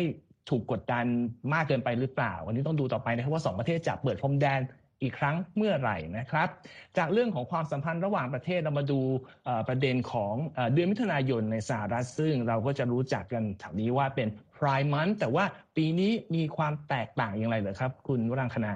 [0.49, 1.05] ถูกกดดัน
[1.53, 4.62] มากเกินไปหรือเปล่า วันนี้ต้องดูต่อไปนะครับว่า 2 ประเทศจะเปิดพรมแดน
[5.01, 6.47] อีกครั้งเมื่อไหร่นะครับ
[6.97, 8.99] จากเรื่องของความสัมพันธ์ระหว่างประเทศเรามาดู
[9.67, 10.33] ประเด็นของ
[10.73, 14.27] เดือนมิถุนายนในสหรัฐซึ่งเราก็จะรู้จักกันแถวนี้ว่าเป็น
[14.60, 15.43] Prime Month แต่ว่า
[15.76, 18.74] ปีนี้มีความแตกต่างอย่างไรเหรอครับ คุณวรังคณา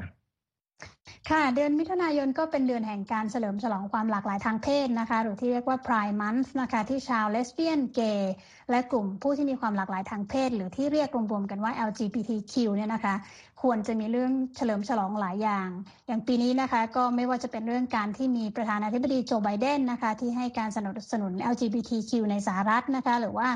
[1.30, 8.34] ค่ะ เดือนมิถุนายนก็เป็นเดือนแห่งการเฉลิมฉลองความหลากหลายทางเพศนะคะ หรือที่เรียกว่า Pride Month นะคะ ที่ชาวเลสเบี้ยนเกย์
[8.70, 13.16] และกลุ่มผู้ที่มีความหลากหลายทางเพศ หรือที่เรียกรวมๆกันว่า LGBTQ เนี่ยนะคะ
[13.62, 15.70] ควรจะมีเรื่องเฉลิมฉลองหลายอย่าง
[16.08, 23.48] อย่างปีนี้นะคะ ก็ไม่ว่าจะเป็นเรื่องการที่มีประธานาธิบดีโจไบเดนนะคะ ที่ให้การสนับสนุน LGBTQ ในสหรัฐนะคะ หรือว่า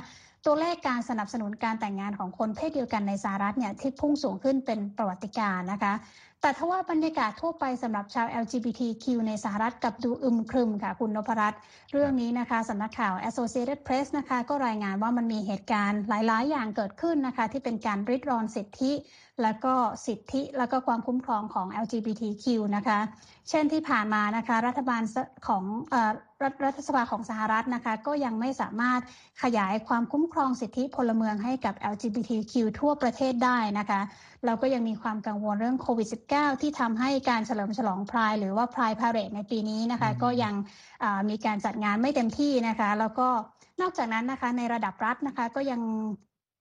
[0.49, 5.93] ตัวเลขการสนับสนุนการแต่งงานของคนเพศเดียวกันในสหรัฐเนี่ยที่พุ่งสูงขึ้นเป็นประวัติการนะคะ
[6.41, 11.59] แต่ถ้าว่าบรรยากาศทั่วไปสำหรับชาว LGBTQ ในสหรัฐกับดูอึมครึมค่ะคุณนพรัตน์
[11.93, 18.91] เรื่องนี้นะคะสำนักข่าว Associated Press นะคะก็รายงานว่ามันมีเหตุการณ์หลาย ๆ อย่างเกิดขึ้นนะคะที่เป็นการริดรอนสิทธิ
[19.43, 19.73] แล้วก็
[20.07, 22.45] สิทธิแล้วก็ความคุ้มครองของ LGBTQ
[22.75, 22.99] นะคะ
[23.49, 25.01] เช่นที่ผ่านมานะคะรัฐบาล
[25.47, 25.63] ของ
[26.63, 29.01] รัฐสภาของสหรัฐนะคะก็ยังไม่สามารถ
[29.43, 34.01] ขยายความคุ้มครองสิทธิพลเมืองให้กับ LGBTQ ทั่วประเทศได้นะคะ
[34.45, 40.53] เราก็ยังมีความกังวลเรื่องโควิด -19 ที่ทำให้การเฉลิมฉลองพรายหรือว่าพรายพาเรตในปีนี้นะคะก็ยัง
[41.29, 43.27] มีการจัดงานไม่เต็มที่นะคะ แล้วก็
[43.81, 45.81] นอกจากนั้นนะคะในระดับรัฐนะคะก็ยัง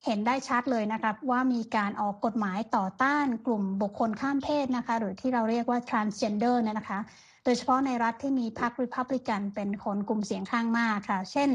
[0.05, 6.99] เห็นได้ชัดเลยนะครับว่ามีการออกกฎหมายต่อต้านกลุ่มบุคคลข้ามเพศนะคะ หรือที่เราเรียกว่า transgender เนี่ยนะคะ
[7.43, 11.49] โดยเฉพาะในรัฐที่มีพรรคริพับลิกันเป็นคนกลุ่มเสียงข้างมากค่ะ เช่น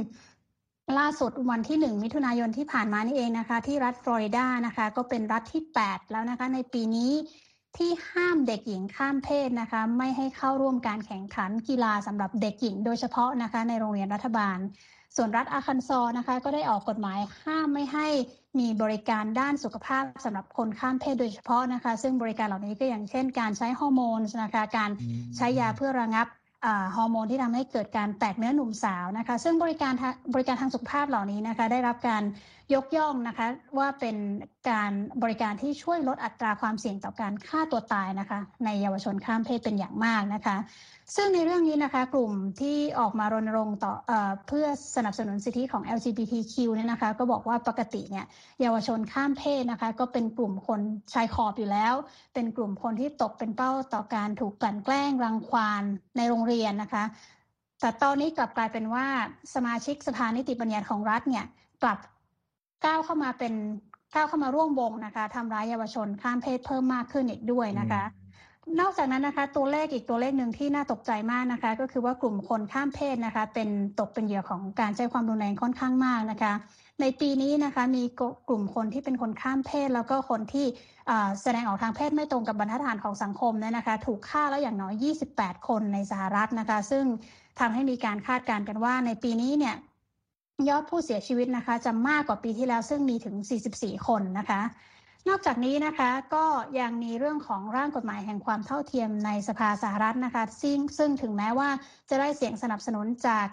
[0.99, 7.13] ล่าสุดวันที่ 1 มิถุนายนที่ผ่านมานี่เองนะคะ ที่รัฐฟลอริดานะคะ ก็เป็นรัฐที่ 8 แล้วนะคะ ในปีนี้
[7.77, 14.59] ที่ห้ามเด็กหญิงข้ามเพศนะคะ ไม่ให้เข้าร่วมการแข่งขันกีฬาสำหรับเด็กหญิงโดยเฉพาะนะคะ ในโรงเรียนรัฐบาล
[15.17, 18.09] ส่วนรัฐอาคันซอนะคะ ก็ได้ออกกฎหมายห้ามไม่ให้
[18.59, 24.91] มีบริการด้านสุขภาพสำหรับคนข้ามเพศโดยเฉพาะนะคะ ซึ่งบริการเหล่านี้ก็อย่างเช่น การใช้ฮอร์โมนนะคะ การ
[25.37, 26.27] ใช้ยาเพื่อระงับ
[26.97, 29.93] ฮอร์โมนที่ทำให้เกิดการแตกเนื้อหนุ่มสาวนะคะ ซึ่งบริการ
[30.35, 32.23] บริการทางสุขภาพเหล่านี้นะคะ ได้รับการ
[32.75, 33.47] ยกย่องนะคะ
[33.79, 34.17] ว่าเป็น
[34.71, 34.91] การ
[35.23, 40.57] บริการที่ช่วยลดอัตราความเสี่ยงต่อการฆ่าตัวตายนะคะ ในเยาวชนข้ามเพศเป็นอย่างมากนะคะ
[41.17, 44.13] ซึ่งในเรื่องนี้นะคะ กลุ่มที่ออกมารณรงค์ต่อเอ
[44.49, 48.27] เพื่อสนับสนุนสิทธิของ LGBTQ เนี่ยนะคะ ก็บอกว่าปกติเนี่ย
[48.61, 50.81] เยาวชนข้ามเพศนะคะ ก็เป็นกลุ่มคน
[51.13, 51.95] ชายขอบอยู่แล้ว
[52.35, 55.83] เป็นกลุ่มคนที่ตกเป็นเป้าต่อการถูกกลั่นแกล้งรังควาน
[56.17, 57.05] ในโรงเรียนนะคะ
[57.81, 59.07] แต่ตอนนี้กลับกลายเป็นว่า
[59.55, 61.45] สมาชิกสภานิติบัญญัติของรัฐเนี่ย
[61.83, 61.99] กลับ
[62.85, 63.55] ก้าวเข้ามาเป็น
[64.15, 68.03] ก้าวเข้ามาร่วมวงนะคะทำร้ายเยาวชนข้ามเพศเพิ่มมากขึ้นอีกด้วยนะคะ
[68.81, 73.69] นอกจากนั้นนะคะ ตัวเลขอีกตัวเลขหนึ่งที่น่าตกใจมากนะคะ ก็คือว่ากลุ่มคนข้ามเพศนะคะ เป็น
[74.01, 76.53] ตกเป็นเหยื่อของการใช้ความรุนแรงค่อนข้างมากนะคะ
[77.01, 78.05] ในปีนี้นะคะมี
[78.49, 80.67] กลุ่มคนที่เป็นคนข้ามเพศ แล้วก็คนที่
[81.43, 87.05] แสดงออกทางเพศไม่ตรงกับบรรทัดฐานของสังคมเนี่ยนะคะ ถูกฆ่าแล้วอย่างน้อย 28 คนในสหรัฐนะคะ ซึ่ง
[87.61, 89.75] ทำให้มีการคาดการณ์กันว่าในปีนี้เนี่ย
[90.69, 93.37] ยอดผู้เสียชีวิตนะคะจะมากกว่าปีที่แล้วซึ่งมีถึง
[93.73, 94.63] 44 คนนะคะ
[95.29, 96.47] นอกจากนี้นะคะก็
[96.81, 101.69] ยังมีเรื่องของร่างกฎหมายแห่งความเท่าเทียมในสภาสหรัฐนะคะซึ่งซึ่งถึงแม้ว่า
[102.11, 103.47] จะได้เสียงสนับสนุนจาก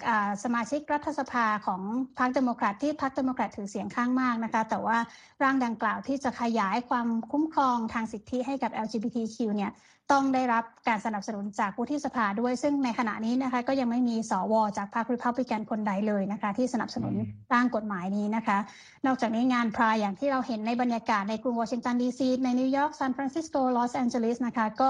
[0.43, 1.81] สมาชิกรัฐสภาของ
[2.17, 4.97] พรรคเดโมแครตที่พรรคเดโมแครตถือเสียงข้างมากนะคะ แต่ว่า
[5.43, 9.71] ร่างดังกล่าวที่จะขยายความคุ้มครองทางสิทธิให้กับ LGBTQ เนี่ย
[10.11, 17.13] ต้องได้รับการสนับสนุนจากผู้ที่สภาด้วย ซึ่งในขณะนี้นะคะก็ยังไม่มีสวจากพรรคริพับลิกันคนใดเลยนะคะ ที่สนับสนุน
[17.53, 18.57] ร่างกฎหมายนี้นะคะ
[19.05, 24.89] นอกจากนี้งาน Pride อย่างที่เราเห็นในบรรยากาศในกรุงวอชิงตันดีซีในนิวยอร์กซานฟรานซิสโกลอสแอนเจลิสนะคะก็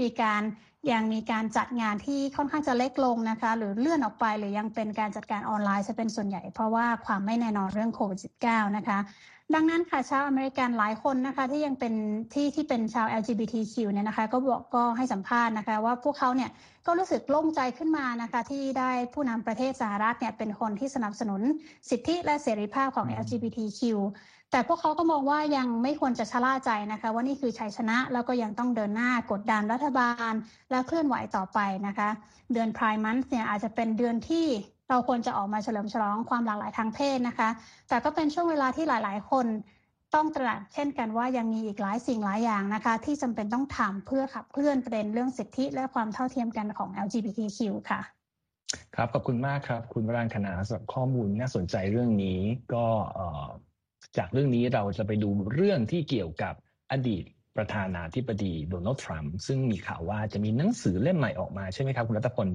[0.00, 0.42] มีการ
[0.92, 8.98] ยังมีการจัดงานที่ค่อนข้างจะเล็กลงนะคะ หรือเลื่อนออกไปหรือยังเป็นการจัดการออนไลน์จะเป็นส่วนใหญ่ เพราะว่าความไม่แน่นอนเรื่องโควิด -19 นะคะ
[9.54, 11.94] ดังนั้นค่ะชาวอเมริกันหลายคนนะคะที่ยังเป็น
[12.34, 16.50] ที่ที่เป็นชาว LGBTQ เนี่ยนะคะก็บอกก็ให้สัมภาษณ์นะคะว่าพวกเขาเนี่ย
[16.86, 21.40] ก็รู้สึกโล่งใจขึ้นมานะคะที่ได้ผู้นำประเทศสหรัฐเนี่ยเป็นคนที่สนับสนุน
[21.90, 23.80] สิทธิและเสรีภาพของ LGBTQ
[24.50, 30.32] แต่พวกเขาก็มองว่ายังไม่ควรจะชะล่าใจนะคะ ว่านี่คือชัยชนะแล้วก็ยังต้องเดินหน้ากดดันรัฐบาล
[30.70, 32.08] และเคลื่อนไหวต่อไปนะคะ
[32.52, 34.46] เดือนพรายมันเนี่ยอาจจะเป็นเดือนที่
[34.90, 37.48] เราควรจะออกมาเฉลิมฉลองความหลากหลายทางเพศนะคะ
[37.88, 39.46] แต่ก็เป็นช่วงเวลาที่หลาย ๆ คน
[40.14, 48.00] ต้องตระหนักเช่นกันว่ายังมีอีกหลายสิ่งหลายอย่างนะคะ ที่จำเป็นต้องทำเพื่อขับเคลื่อนประเด็นเรื่องสิทธิและความเท่าเทียมกันของ LGBTQ ค่ะ
[48.94, 52.40] ครับขอบคุณมากครับ คุณวรานคณาสำหรับข้อมูลน่าสนใจเรื่องนี้
[52.74, 52.86] ก็
[54.18, 56.54] จากเรื่องนี้เราจะไปดูเรื่องที่เกี่ยวกับ
[56.92, 57.24] อดีต
[57.56, 62.48] ประธานาธิบดีโดนัลด์ทรัมป์ซึ่งมีข่าวว่าจะมีหนังสือเล่มใหม่ออกมาใช่ไหมครับ คุณรัตพล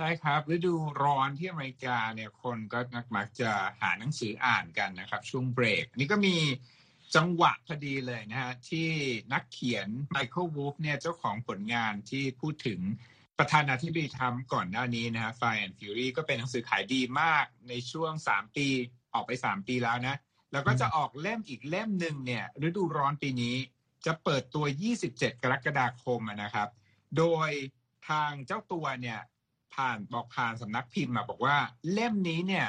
[0.00, 2.78] ใช่ครับฤดูร้อนที่อเมริกาเนี่ยคนก็
[3.16, 6.36] มักจะหาหนังสืออ่านกันนะครับ ช่วงเบรกนี่ก็มี
[7.16, 8.88] จังหวะพอดีเลยนะฮะที่
[9.32, 12.80] นักเขียนไมเคิลวูฟเนี่ยเจ้าของผลงานที่พูดถึง
[13.38, 18.68] ประธานาธิบดีทรัมป์ก่อนหน้านี้นะฮะ Fire and Fury ก็เป็นหนังสือขายดีมากในช่วง 3 ปี
[19.14, 20.16] ออกไป 3 ปีแล้วนะ
[20.52, 23.56] แล้วก็จะออกเล่มอีกเล่มหนึ่งเนี่ยฤดูร้อนปีนี้
[24.06, 24.64] จะเปิดตัว
[25.04, 26.68] 27 กรกฎาคมนะครับ
[27.16, 27.50] โดย
[28.08, 29.20] ทางเจ้าตัวเนี่ย
[29.78, 31.56] ผ่านบอกผ่านสำนักพิมพ์มาบอกว่า
[31.92, 32.68] เล่มนี้เนี่ย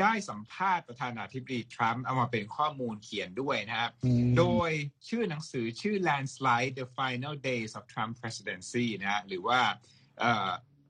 [0.00, 3.90] ได้สัมภาษณ์ประธานาธิบดีทรัมป์เอามาเป็นข้อมูลเขียนด้วยนะครับ
[4.38, 4.70] โดย
[5.08, 9.60] ชื่อหนังสือชื่อ Landslide The Final Days of Trump Presidency นะฮะหรือว่า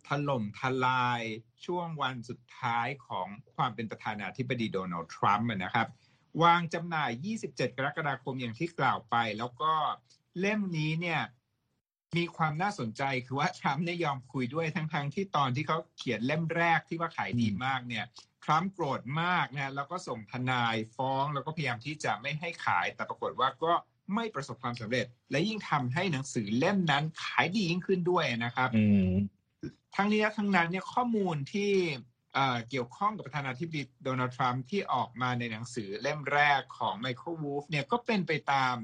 [0.06, 1.22] ถล่มทลาย
[1.66, 5.88] ช่วงวันสุดท้ายของความเป็นประธานาธิบดีโดนัลด์ทรัมป์นะครับ
[6.42, 9.72] วางจำหน่าย 27 กรกฎาคมอย่างที่กล่าวไป แล้วก็
[10.40, 11.20] เล่มนี้เนี่ย
[12.16, 18.04] มีความน่าสนใจคือว่าทรัมป์เนี่ยยอมคุยด้วยทั้งๆทที่ตอนที่เขาเขียนเล่มแรกที่ว่าขายดีมากเนี่ย
[18.44, 23.72] ทรัมป์โกรธมากนะแล้วก็ส่งทนายฟ้องแล้วก็พยายามที่จะไม่ให้ขาย แต่ปรากฏว่าก็
[24.14, 28.70] ไม่ประสบความสำเร็จ และยิ่งทำให้หนังสือเล่มนั้นขายดียิ่งขึ้นด้วยนะครับ
[29.96, 31.72] ทั้งนี้ทั้งนั้นเนี่ยข้อมูลที่
[32.70, 38.74] เกี่ยวข้องกับประธานาธิบดีโดนัลด์ทรัมป์ที่ออกมาในหนังสือเล่มแรกของไมเคิลวูล์ฟเนี่ยก็เป็นไปตาม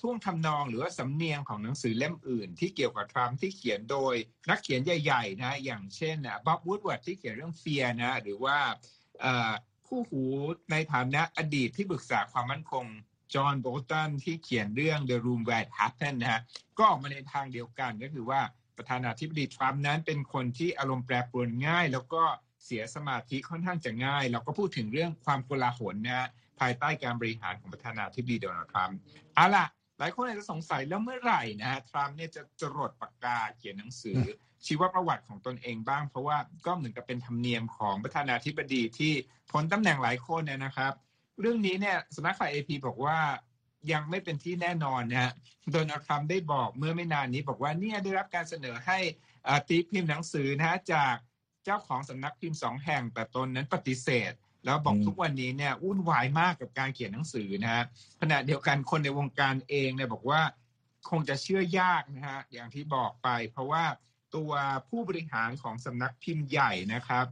[0.00, 4.14] ท่วงทำนองหรือว่าสำเนียงของหนังสือเล่มอื่น ที่เกี่ยวกับทรัมป์ที่เขียนโดย
[4.48, 6.16] นักเขียนใหญ่ๆนะอย่างเช่น
[6.46, 8.58] บ๊อบวูดวาร์ดที่เขียนเรื่อง Fear นะหรือว่า
[9.86, 10.24] คู่หู
[10.70, 12.86] ในฐานะอดีตที่ปรึกษาความมั่นคง
[13.34, 16.40] จอห์นโบลตันที่เขียนเรื่อง The Room Where It Happened นะฮะ
[16.78, 18.40] ก็ออกมาในทางเดียวกันก็คือว่า
[18.76, 22.22] ประธานาธิบดีทรัมป์นั้นเป็นคนที่อารมณ์แปรปรวนง่าย แล้วก็
[22.64, 26.28] เสียสมาธิค่อนข้างจะง่าย เราก็พูดถึงเรื่องความโกลาหลนะ
[26.60, 28.96] ภายใต้การบริหารของประธานาธิบดีโดนัลด์ทรัมป์
[29.34, 29.66] เอาล่ะ
[29.98, 34.20] หลายคนอาจจะสงสัยแล้วเมื่อไหร่นะฮะทรัมป์เนี่ยจะจรดปากกาเขียนหนังสือ
[34.66, 39.12] ชีวประวัติของตนเองบ้าง เพราะว่าก็เหมือนกับเป็นธรรมเนียมของประธานาธิบดีที่
[39.52, 40.92] พ้นตำแหน่งหลายคนเนี่ยนะครับ
[41.40, 43.18] เรื่องนี้เนี่ยสำนักข่าวเอพีบอกว่า
[43.92, 45.32] ยังไม่เป็นที่แน่นอนนะฮะ
[45.72, 48.98] โดนัลด์ทรัมป์ได้บอกเมื่อไม่นานนี้บอกว่าเนี่ยได้รับการเสนอให้
[49.68, 51.14] ตีพิมพ์หนังสือนะฮะจาก
[51.64, 54.32] เจ้าของสำนักพิมพ์สองแห่งแต่ตนนั้นปฏิเสธ
[54.66, 57.84] แล้วบอกทุกวันนี้เนี่ยวุ่นวายมากกับการเขียนหนังสือนะฮะ
[58.20, 60.40] ขณะเดียวกันคนในวงการเองเนี่ยบอกว่า
[61.10, 63.84] คงจะเชื่อยากนะฮะอย่างที่บอกไป เพราะว่า
[64.36, 64.52] ตัว
[64.88, 67.26] ผู้บริหารของสำนักพิมพ์ใหญ่นะครับ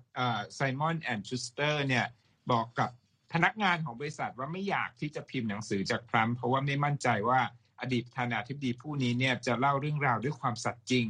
[0.55, 2.07] ไซมอนแอนด์ชูสเตอร์เนี่ย
[2.53, 2.91] บอกกับ
[3.33, 7.41] พนักงานของบริษัทว่าไม่อยากที่จะพิมพ์หนังสือจากทรัมป์เพราะว่าไม่มั่นใจว่า
[7.81, 11.07] อดีตประธานาธิบดีผู้นี้เนี่ยจะเล่าเรื่องราวด้วยความสัตย์จริง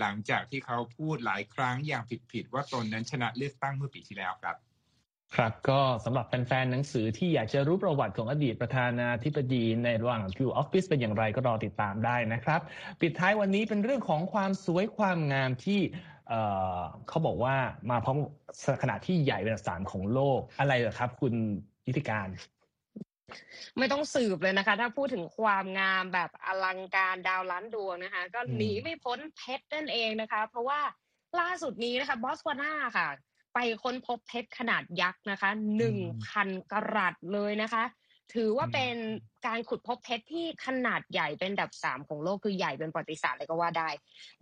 [0.00, 4.56] หลังจากที่เขาพูดหลายครั้งอย่างผิดๆว่าตนนั้นชนะเลือกตั้งเมื่อปีที่แล้วครับ
[5.36, 12.60] ครับก็สำหรับแฟนๆหนังสือที่อยากจะรู้ประวัติของอดีตประธานาธิบดีในระหว่างอยู่ออฟฟิศเป็นอย่างไรก็รอติดตามได้นะครับ
[13.00, 15.80] ปิดท้ายวันนี้เป็นเรื่องของความสวยความงามที่
[17.08, 17.56] เขาบอกว่า
[17.90, 18.18] มาพร้อม
[18.82, 21.34] ขนาดที่ใหญ่เป็นสามของโลกอะไรเหรอครับ คุณ
[21.86, 22.28] นิติการ
[23.78, 30.80] ไม่ต้องสืบเลยนะคะ ถ้าพูดถึงความงามแบบอลังการดาวล้านดวงนะคะ ก็หนีไม่พ้นเพชรนั่นเองนะคะ เพราะว่า
[31.40, 33.08] ล่าสุดนี้นะคะบอสวาน่าค่ะ
[33.54, 37.84] ไปค้นพบเพชรขนาดยักษ์นะคะหนึ่งพันกรัตเลยนะคะ
[38.34, 38.94] ถือว่าเป็น
[39.46, 43.88] การขุดพบเพชรที่ขนาดใหญ่เป็นดับสามของโลกคือใหญ่เป็นประวัติศาสตร์เลยก็ว่าได้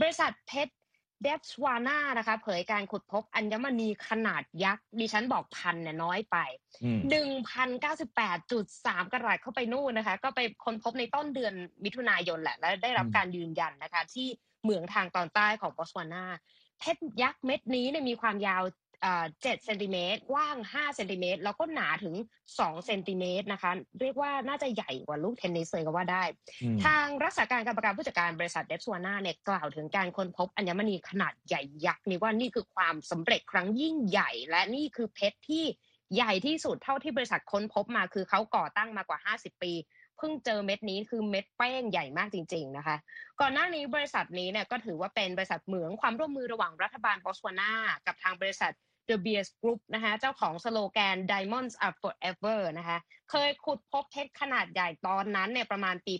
[0.00, 0.74] บริษัทเพชร
[1.22, 6.36] เดบสวาน่านะคะ เผยการขุดพบอัญมณีขนาดยักษ์ดิฉันบอกพันเนี่ยน้อยไป
[7.10, 14.26] หนึ่งพันเก้าสิบแปดจุดสามกะรัตเข้าไปนู่นนะคะ ก็ไปค้นพบในต้นเดือนมิถุนายนแหละ และได้รับการยืนยันนะคะ ที่
[14.62, 16.24] เหมืองทางตอนใต้ของบอตสวานา
[16.78, 18.62] เพชรยักษ์เม็ดนี้เนี่ยมีความยาว
[19.42, 22.14] เจ็ดเซนติเมตรกว้างห้าเซนติเมตรแล้วก็หนาถึง
[22.58, 26.22] สองเซนติเมตรนะคะ เรียกว่าน่าจะใหญ่กว่าลูกเทนนิสเลยก็ว่าได้
[26.84, 35.64] ทางรักษาการกรรมการผู้จัดการบริษัทเดฟสวาน่าเนี่ยกล่าวถึงการค้นพบอัญมณีขนาดใหญ่ยักษ์นี่ว่านี่คือความสำเร็จครั้งยิ่งใหญ่ และนี่คือเพชรที่
[36.14, 39.72] ใหญ่ที่สุดเท่าที่บริษัทค้นพบมาคือเขาก่อตั้งมากว่า 50 ปี
[40.18, 42.96] เพิ่งเจอเม็ดนี้คือเม็ดแป้งใหญ่มากจริง ๆนะคะ
[43.40, 47.72] ก่อนหน้านี้บริษัทนี้เนี่ยก็ถือว่าเป็นบริษัทเหมืองความร่วมมือระหว่างรัฐบาลบอสวานา
[48.06, 48.72] กับทางบริษัท
[49.08, 52.98] The Beers Group นะคะเจ้าของสโลแกน Diamonds are forever นะคะ
[53.30, 56.14] เคยขุดพบเพชรขนาดใหญ่ตอนนั้นเนี่ยประมาณปี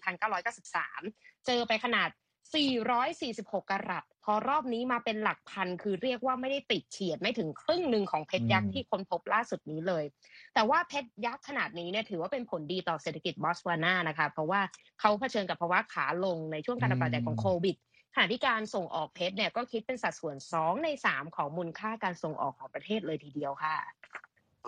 [0.70, 2.08] 1993 เจอไปขนาด
[2.70, 10.04] 446 กรัตพอรอบนี้มาเป็นหลักพันคือเรียกว่าไม่ได้ติดเฉียดไม่ถึงครึ่งหนึ่งของเพชรยักษ์ที่ค้นพบล่าสุดนี้เลย
[10.54, 14.60] แต่ว่าเพชรยักษ์ขนาดนี้เนี่ยถือว่าเป็นผลดีต่อเศรษฐกิจบอสวานานะคะ เพราะว่า
[15.00, 17.76] เขาเผชิญกับภาวะขาลงในช่วงการระบาดใหญ่ของโควิด
[18.14, 23.77] ขณะที่การส่งออกเพชรเนี่ยก็คิดเป็นสัดส่วน 2 ใน 3 ของมูลค่าการส่งออกของประเทศเลยทีเดียวค่ะ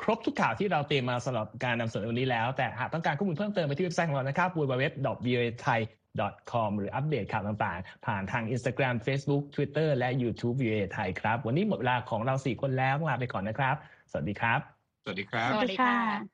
[0.01, 13.77] ครบทุกข่าวที่เราเตรียมมาสำหรับการนำเสนอวันนี้แล้ว แต่หากต้องการข้อมูลเพิ่มเติมไปที่เว็บไซต์ของเรานะครับ www.voathai.com หรืออัปเดตข่าวต่างๆ ผ่านทาง Instagram Facebook Twitter และ YouTube VOA ไทยครับ วันนี้หมดเวลาของเราสี่คนแล้วลาไปก่อนนะครับ
[14.11, 14.61] สวัสดีครับ
[15.05, 16.34] สวัสดีครับ สวัสดีค่ะ